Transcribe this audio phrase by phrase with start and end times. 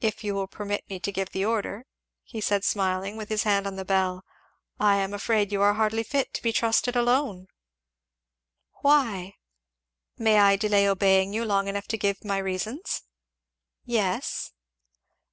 [0.00, 1.86] "If you will permit me to give the order,"
[2.24, 4.24] he said smiling, with his hand on the bell.
[4.80, 7.46] "I am afraid you are hardly fit to be trusted alone."
[8.82, 9.36] "Why?"
[10.18, 13.02] "May I delay obeying you long enough to give my reasons?"
[13.84, 14.50] "Yes."